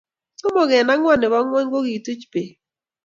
[0.39, 2.49] somok eng angwan nebo ngony kokituch bek.